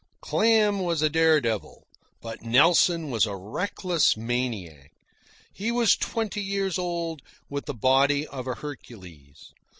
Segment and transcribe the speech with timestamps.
[0.19, 1.85] Clam was a dare devil,
[2.23, 4.91] but Nelson was a reckless maniac.
[5.53, 9.53] He was twenty years old, with the body of a Hercules.